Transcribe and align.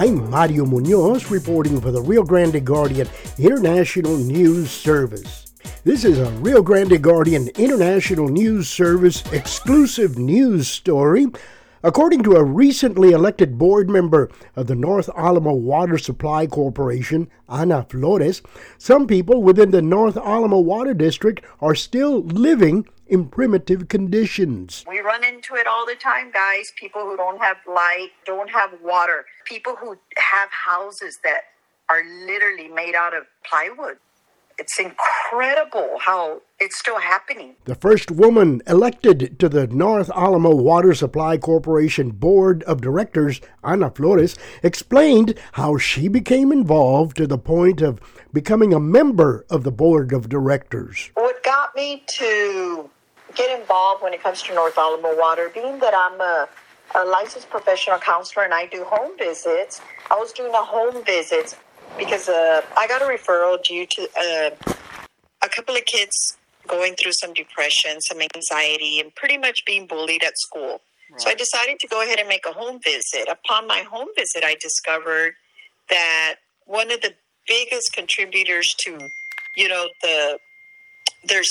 I'm 0.00 0.30
Mario 0.30 0.64
Munoz 0.64 1.28
reporting 1.28 1.80
for 1.80 1.90
the 1.90 2.00
Rio 2.00 2.22
Grande 2.22 2.64
Guardian 2.64 3.08
International 3.36 4.16
News 4.16 4.70
Service. 4.70 5.52
This 5.82 6.04
is 6.04 6.20
a 6.20 6.30
Rio 6.38 6.62
Grande 6.62 7.02
Guardian 7.02 7.48
International 7.56 8.28
News 8.28 8.68
Service 8.68 9.24
exclusive 9.32 10.16
news 10.16 10.68
story. 10.68 11.26
According 11.82 12.22
to 12.22 12.36
a 12.36 12.44
recently 12.44 13.10
elected 13.10 13.58
board 13.58 13.90
member 13.90 14.30
of 14.54 14.68
the 14.68 14.76
North 14.76 15.10
Alamo 15.16 15.54
Water 15.54 15.98
Supply 15.98 16.46
Corporation, 16.46 17.28
Anna 17.48 17.84
Flores, 17.90 18.40
some 18.78 19.08
people 19.08 19.42
within 19.42 19.72
the 19.72 19.82
North 19.82 20.16
Alamo 20.16 20.60
Water 20.60 20.94
District 20.94 21.44
are 21.60 21.74
still 21.74 22.22
living 22.22 22.86
in 23.08 23.28
primitive 23.28 23.88
conditions. 23.88 24.84
We 24.88 25.00
run 25.00 25.24
into 25.24 25.54
it 25.54 25.66
all 25.66 25.86
the 25.86 25.94
time, 25.94 26.30
guys. 26.30 26.72
People 26.78 27.02
who 27.02 27.16
don't 27.16 27.40
have 27.40 27.56
light, 27.66 28.10
don't 28.24 28.50
have 28.50 28.70
water, 28.82 29.24
people 29.44 29.76
who 29.76 29.96
have 30.16 30.50
houses 30.50 31.18
that 31.24 31.40
are 31.88 32.02
literally 32.26 32.68
made 32.68 32.94
out 32.94 33.14
of 33.14 33.24
plywood. 33.48 33.96
It's 34.58 34.80
incredible 34.80 35.98
how 36.00 36.42
it's 36.58 36.76
still 36.76 36.98
happening. 36.98 37.54
The 37.64 37.76
first 37.76 38.10
woman 38.10 38.60
elected 38.66 39.38
to 39.38 39.48
the 39.48 39.68
North 39.68 40.10
Alamo 40.10 40.52
Water 40.52 40.94
Supply 40.94 41.38
Corporation 41.38 42.10
Board 42.10 42.64
of 42.64 42.80
Directors, 42.80 43.40
Anna 43.62 43.88
Flores, 43.88 44.36
explained 44.64 45.38
how 45.52 45.78
she 45.78 46.08
became 46.08 46.50
involved 46.50 47.16
to 47.18 47.28
the 47.28 47.38
point 47.38 47.80
of 47.80 48.00
becoming 48.32 48.74
a 48.74 48.80
member 48.80 49.46
of 49.48 49.62
the 49.62 49.70
Board 49.70 50.12
of 50.12 50.28
Directors. 50.28 51.12
What 51.14 51.44
got 51.44 51.76
me 51.76 52.02
to 52.18 52.90
get 53.38 53.58
involved 53.58 54.02
when 54.02 54.12
it 54.12 54.22
comes 54.22 54.42
to 54.42 54.54
North 54.54 54.76
Alamo 54.76 55.16
Water, 55.16 55.50
being 55.54 55.78
that 55.78 55.94
I'm 55.94 56.20
a, 56.20 56.48
a 56.96 57.04
licensed 57.06 57.48
professional 57.48 57.98
counselor 57.98 58.44
and 58.44 58.52
I 58.52 58.66
do 58.66 58.84
home 58.84 59.16
visits, 59.16 59.80
I 60.10 60.16
was 60.16 60.32
doing 60.32 60.52
a 60.52 60.64
home 60.64 61.04
visit 61.04 61.56
because 61.96 62.28
uh, 62.28 62.60
I 62.76 62.86
got 62.88 63.00
a 63.00 63.06
referral 63.06 63.62
due 63.62 63.86
to 63.86 64.08
uh, 64.18 64.74
a 65.40 65.48
couple 65.48 65.76
of 65.76 65.84
kids 65.84 66.36
going 66.66 66.94
through 66.96 67.12
some 67.12 67.32
depression, 67.32 68.00
some 68.00 68.18
anxiety, 68.34 69.00
and 69.00 69.14
pretty 69.14 69.38
much 69.38 69.64
being 69.64 69.86
bullied 69.86 70.22
at 70.22 70.36
school. 70.36 70.80
Right. 71.10 71.20
So 71.20 71.30
I 71.30 71.34
decided 71.34 71.78
to 71.78 71.88
go 71.88 72.02
ahead 72.02 72.18
and 72.18 72.28
make 72.28 72.44
a 72.46 72.52
home 72.52 72.80
visit. 72.82 73.28
Upon 73.30 73.66
my 73.66 73.78
home 73.90 74.08
visit, 74.16 74.44
I 74.44 74.56
discovered 74.60 75.32
that 75.88 76.34
one 76.66 76.90
of 76.90 77.00
the 77.00 77.14
biggest 77.46 77.94
contributors 77.94 78.68
to, 78.80 78.98
you 79.56 79.68
know, 79.68 79.86
the 80.02 80.38
there's 81.24 81.50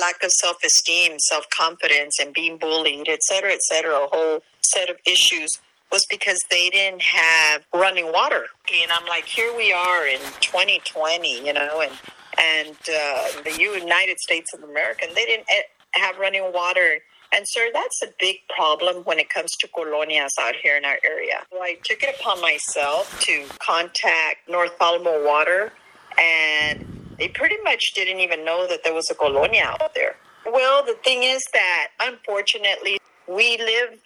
lack 0.00 0.22
of 0.22 0.30
self 0.30 0.56
esteem, 0.64 1.18
self 1.18 1.48
confidence, 1.50 2.18
and 2.20 2.32
being 2.32 2.58
bullied, 2.58 3.08
et 3.08 3.22
cetera, 3.22 3.52
et 3.52 3.62
cetera, 3.62 3.94
a 3.94 4.08
whole 4.10 4.42
set 4.62 4.90
of 4.90 4.96
issues 5.06 5.50
was 5.90 6.04
because 6.06 6.38
they 6.50 6.68
didn't 6.70 7.02
have 7.02 7.64
running 7.74 8.12
water. 8.12 8.46
And 8.70 8.92
I'm 8.92 9.06
like, 9.06 9.24
here 9.24 9.54
we 9.56 9.72
are 9.72 10.06
in 10.06 10.20
2020, 10.40 11.46
you 11.46 11.52
know, 11.52 11.80
and 11.80 11.92
and 12.38 12.76
uh, 12.76 13.42
the 13.42 13.56
United 13.58 14.18
States 14.20 14.54
of 14.54 14.62
America, 14.62 15.04
and 15.08 15.16
they 15.16 15.24
didn't 15.24 15.46
eh, 15.50 15.62
have 15.92 16.18
running 16.18 16.52
water. 16.52 16.98
And 17.32 17.44
sir, 17.46 17.68
that's 17.72 18.02
a 18.02 18.06
big 18.18 18.36
problem 18.54 19.02
when 19.04 19.18
it 19.18 19.28
comes 19.28 19.50
to 19.56 19.68
colonias 19.68 20.30
out 20.40 20.54
here 20.56 20.76
in 20.76 20.84
our 20.84 20.98
area. 21.04 21.44
So 21.50 21.60
I 21.60 21.76
took 21.82 22.02
it 22.02 22.16
upon 22.18 22.40
myself 22.40 23.20
to 23.22 23.44
contact 23.58 24.48
North 24.48 24.74
Alamo 24.80 25.26
Water 25.26 25.72
and 26.18 26.97
they 27.18 27.28
pretty 27.28 27.56
much 27.64 27.92
didn't 27.94 28.20
even 28.20 28.44
know 28.44 28.66
that 28.68 28.84
there 28.84 28.94
was 28.94 29.10
a 29.10 29.14
colonia 29.14 29.64
out 29.80 29.94
there. 29.94 30.16
Well, 30.46 30.84
the 30.84 30.94
thing 31.04 31.24
is 31.24 31.44
that 31.52 31.88
unfortunately, 32.00 32.98
we 33.26 33.58
live 33.58 33.98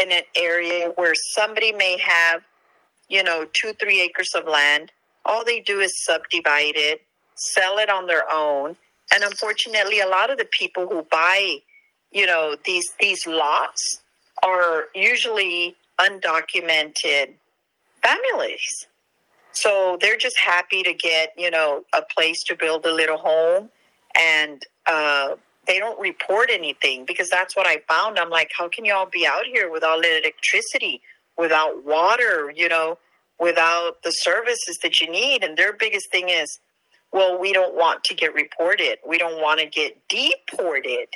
in 0.00 0.12
an 0.12 0.22
area 0.34 0.92
where 0.96 1.14
somebody 1.34 1.72
may 1.72 1.98
have, 1.98 2.42
you 3.08 3.22
know, 3.22 3.46
two, 3.52 3.72
three 3.74 4.00
acres 4.00 4.30
of 4.34 4.46
land. 4.46 4.92
All 5.24 5.44
they 5.44 5.60
do 5.60 5.80
is 5.80 6.04
subdivide 6.04 6.76
it, 6.76 7.02
sell 7.34 7.78
it 7.78 7.90
on 7.90 8.06
their 8.06 8.24
own. 8.30 8.76
And 9.12 9.24
unfortunately, 9.24 10.00
a 10.00 10.08
lot 10.08 10.30
of 10.30 10.38
the 10.38 10.46
people 10.46 10.86
who 10.88 11.06
buy, 11.10 11.58
you 12.12 12.26
know, 12.26 12.56
these 12.64 12.88
these 13.00 13.26
lots 13.26 14.00
are 14.42 14.84
usually 14.94 15.76
undocumented 15.98 17.34
families. 18.02 18.86
So 19.52 19.98
they're 20.00 20.16
just 20.16 20.38
happy 20.38 20.82
to 20.82 20.92
get, 20.92 21.32
you 21.36 21.50
know, 21.50 21.84
a 21.92 22.02
place 22.02 22.42
to 22.44 22.56
build 22.56 22.86
a 22.86 22.92
little 22.92 23.18
home 23.18 23.70
and 24.16 24.64
uh, 24.86 25.36
they 25.66 25.78
don't 25.78 26.00
report 26.00 26.50
anything 26.52 27.04
because 27.04 27.28
that's 27.30 27.54
what 27.56 27.66
I 27.66 27.78
found. 27.88 28.18
I'm 28.18 28.30
like, 28.30 28.50
how 28.56 28.68
can 28.68 28.84
y'all 28.84 29.08
be 29.10 29.26
out 29.26 29.44
here 29.44 29.70
without 29.70 30.04
electricity, 30.04 31.00
without 31.36 31.84
water, 31.84 32.52
you 32.54 32.68
know, 32.68 32.98
without 33.38 34.02
the 34.02 34.10
services 34.10 34.78
that 34.82 35.00
you 35.00 35.10
need? 35.10 35.44
And 35.44 35.56
their 35.56 35.72
biggest 35.72 36.10
thing 36.10 36.28
is, 36.28 36.58
well, 37.12 37.38
we 37.38 37.52
don't 37.52 37.74
want 37.74 38.04
to 38.04 38.14
get 38.14 38.34
reported. 38.34 38.98
We 39.06 39.18
don't 39.18 39.40
want 39.42 39.60
to 39.60 39.66
get 39.66 39.96
deported. 40.08 41.08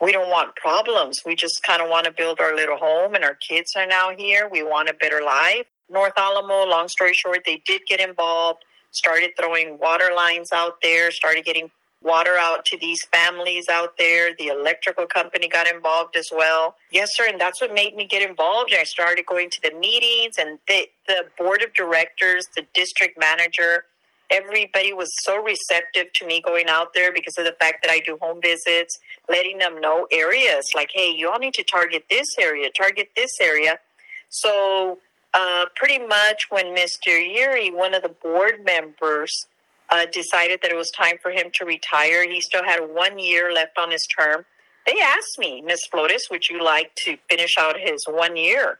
We 0.00 0.12
don't 0.12 0.30
want 0.30 0.56
problems. 0.56 1.22
We 1.24 1.36
just 1.36 1.62
kind 1.62 1.80
of 1.80 1.88
want 1.88 2.06
to 2.06 2.12
build 2.12 2.40
our 2.40 2.54
little 2.54 2.76
home, 2.76 3.14
and 3.14 3.24
our 3.24 3.34
kids 3.34 3.72
are 3.76 3.86
now 3.86 4.10
here. 4.16 4.48
We 4.50 4.62
want 4.62 4.88
a 4.88 4.94
better 4.94 5.22
life. 5.22 5.66
North 5.92 6.14
Alamo, 6.16 6.64
long 6.64 6.88
story 6.88 7.14
short, 7.14 7.42
they 7.44 7.62
did 7.66 7.82
get 7.86 8.00
involved, 8.00 8.64
started 8.90 9.30
throwing 9.38 9.78
water 9.78 10.10
lines 10.14 10.50
out 10.52 10.80
there, 10.82 11.10
started 11.10 11.44
getting 11.44 11.70
water 12.02 12.36
out 12.36 12.64
to 12.64 12.76
these 12.78 13.04
families 13.12 13.68
out 13.68 13.96
there. 13.98 14.34
The 14.36 14.48
electrical 14.48 15.06
company 15.06 15.48
got 15.48 15.68
involved 15.68 16.16
as 16.16 16.28
well. 16.34 16.74
Yes, 16.90 17.10
sir. 17.12 17.28
And 17.28 17.40
that's 17.40 17.60
what 17.60 17.72
made 17.72 17.94
me 17.94 18.06
get 18.06 18.28
involved. 18.28 18.74
I 18.78 18.84
started 18.84 19.24
going 19.26 19.50
to 19.50 19.60
the 19.62 19.72
meetings 19.78 20.34
and 20.38 20.58
the, 20.66 20.88
the 21.06 21.26
board 21.38 21.62
of 21.62 21.72
directors, 21.74 22.46
the 22.56 22.66
district 22.74 23.18
manager, 23.20 23.84
everybody 24.32 24.92
was 24.92 25.08
so 25.22 25.36
receptive 25.42 26.12
to 26.14 26.26
me 26.26 26.40
going 26.40 26.66
out 26.68 26.94
there 26.94 27.12
because 27.12 27.36
of 27.38 27.44
the 27.44 27.54
fact 27.60 27.82
that 27.82 27.90
I 27.90 28.00
do 28.00 28.18
home 28.20 28.40
visits, 28.40 28.98
letting 29.28 29.58
them 29.58 29.80
know 29.80 30.06
areas 30.10 30.64
like, 30.74 30.90
hey, 30.92 31.12
you 31.14 31.30
all 31.30 31.38
need 31.38 31.54
to 31.54 31.62
target 31.62 32.06
this 32.08 32.26
area, 32.40 32.70
target 32.70 33.10
this 33.14 33.30
area. 33.40 33.78
So 34.30 34.98
uh, 35.34 35.66
pretty 35.74 35.98
much 35.98 36.46
when 36.50 36.74
Mr. 36.74 37.08
Yuri, 37.08 37.70
one 37.70 37.94
of 37.94 38.02
the 38.02 38.08
board 38.08 38.64
members, 38.64 39.46
uh, 39.90 40.06
decided 40.12 40.60
that 40.62 40.70
it 40.70 40.76
was 40.76 40.90
time 40.90 41.16
for 41.22 41.30
him 41.30 41.50
to 41.54 41.64
retire, 41.64 42.28
he 42.28 42.40
still 42.40 42.64
had 42.64 42.80
one 42.80 43.18
year 43.18 43.52
left 43.52 43.78
on 43.78 43.90
his 43.90 44.06
term. 44.06 44.44
They 44.86 44.98
asked 45.00 45.38
me, 45.38 45.60
Miss 45.62 45.86
Flores, 45.86 46.28
would 46.30 46.48
you 46.48 46.62
like 46.62 46.94
to 47.04 47.16
finish 47.28 47.56
out 47.58 47.78
his 47.78 48.04
one 48.08 48.36
year? 48.36 48.78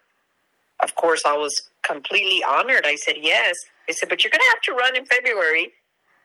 Of 0.82 0.94
course, 0.96 1.22
I 1.24 1.36
was 1.36 1.70
completely 1.82 2.42
honored. 2.42 2.84
I 2.84 2.96
said 2.96 3.16
yes. 3.20 3.56
They 3.86 3.92
said, 3.92 4.08
but 4.08 4.24
you're 4.24 4.30
going 4.30 4.41
to 4.41 4.50
have 4.50 4.60
to 4.62 4.72
run 4.72 4.96
in 4.96 5.04
February, 5.06 5.72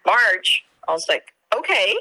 March. 0.06 0.64
I 0.88 0.94
was 0.94 1.06
like, 1.08 1.34
okay. 1.56 1.96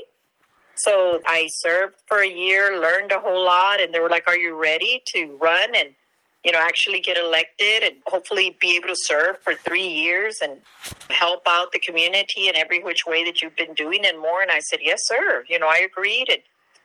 So 0.77 1.21
I 1.27 1.49
served 1.51 1.97
for 2.07 2.19
a 2.19 2.29
year, 2.29 2.81
learned 2.81 3.13
a 3.13 3.19
whole 3.19 3.45
lot, 3.45 3.81
and 3.81 3.93
they 3.93 4.01
were 4.01 4.11
like, 4.11 4.29
are 4.29 4.37
you 4.37 4.55
ready 4.61 5.03
to 5.09 5.37
run? 5.41 5.75
And 5.75 5.91
you 6.45 6.53
know, 6.53 6.59
actually 6.61 7.01
get 7.01 7.17
elected 7.17 7.83
and 7.83 7.97
hopefully 8.07 8.57
be 8.61 8.77
able 8.77 8.89
to 8.89 8.97
serve 8.97 9.39
for 9.39 9.55
three 9.55 9.87
years 9.87 10.39
and 10.41 10.59
help 11.11 11.43
out 11.47 11.73
the 11.73 11.79
community 11.79 12.49
in 12.49 12.57
every 12.57 12.83
which 12.83 13.05
way 13.07 13.25
that 13.25 13.43
you've 13.43 13.57
been 13.57 13.75
doing 13.75 14.07
and 14.07 14.21
more. 14.21 14.43
And 14.43 14.51
I 14.51 14.61
said, 14.61 14.79
yes, 14.83 15.01
sir. 15.07 15.45
You 15.49 15.59
know, 15.59 15.67
I 15.67 15.79
agreed 15.79 16.29
and 16.31 16.41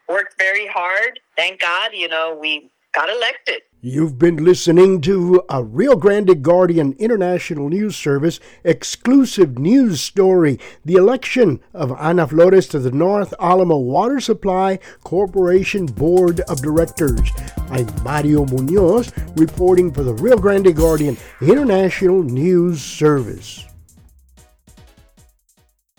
worked 0.09 0.37
very 0.37 0.67
hard. 0.67 1.19
Thank 1.35 1.61
God, 1.61 1.91
you 1.93 2.07
know, 2.07 2.37
we 2.39 2.71
got 2.93 3.09
elected. 3.09 3.61
You've 3.83 4.19
been 4.19 4.43
listening 4.43 5.01
to 5.01 5.41
a 5.49 5.63
Rio 5.63 5.95
Grande 5.95 6.43
Guardian 6.43 6.93
International 6.99 7.69
News 7.69 7.95
Service 7.95 8.39
exclusive 8.63 9.57
news 9.57 10.01
story 10.01 10.59
the 10.85 10.95
election 10.95 11.61
of 11.73 11.91
Anna 11.99 12.27
Flores 12.27 12.67
to 12.67 12.79
the 12.79 12.91
North 12.91 13.33
Alamo 13.39 13.77
Water 13.77 14.19
Supply 14.19 14.77
Corporation 15.03 15.87
Board 15.87 16.41
of 16.41 16.61
Directors. 16.61 17.31
I'm 17.69 17.87
Mario 18.03 18.45
Munoz 18.45 19.11
reporting 19.35 19.91
for 19.91 20.03
the 20.03 20.13
Rio 20.13 20.37
Grande 20.37 20.75
Guardian 20.75 21.17
International 21.41 22.21
News 22.21 22.81
Service. 22.81 23.70